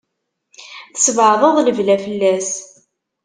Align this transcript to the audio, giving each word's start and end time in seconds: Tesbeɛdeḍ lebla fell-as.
Tesbeɛdeḍ 0.93 1.55
lebla 1.61 1.97
fell-as. 2.05 2.49